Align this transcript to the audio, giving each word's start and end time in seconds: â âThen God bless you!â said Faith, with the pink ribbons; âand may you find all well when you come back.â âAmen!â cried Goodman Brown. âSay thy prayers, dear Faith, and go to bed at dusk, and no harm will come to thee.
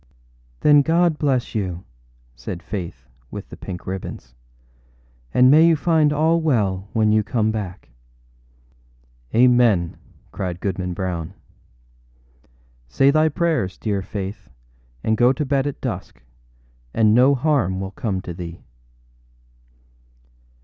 â 0.61 0.61
âThen 0.67 0.83
God 0.83 1.19
bless 1.19 1.53
you!â 1.53 1.83
said 2.35 2.63
Faith, 2.63 3.05
with 3.29 3.47
the 3.49 3.55
pink 3.55 3.85
ribbons; 3.85 4.33
âand 5.35 5.49
may 5.49 5.63
you 5.67 5.75
find 5.75 6.11
all 6.11 6.41
well 6.41 6.89
when 6.93 7.11
you 7.11 7.21
come 7.21 7.51
back.â 7.51 9.39
âAmen!â 9.45 9.97
cried 10.31 10.59
Goodman 10.59 10.95
Brown. 10.95 11.35
âSay 12.89 13.13
thy 13.13 13.29
prayers, 13.29 13.77
dear 13.77 14.01
Faith, 14.01 14.49
and 15.03 15.15
go 15.17 15.31
to 15.31 15.45
bed 15.45 15.67
at 15.67 15.81
dusk, 15.81 16.23
and 16.95 17.13
no 17.13 17.35
harm 17.35 17.79
will 17.79 17.91
come 17.91 18.21
to 18.21 18.33
thee. 18.33 18.63